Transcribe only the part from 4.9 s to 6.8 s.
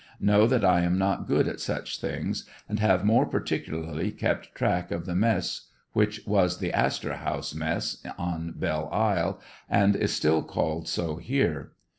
the mess which was the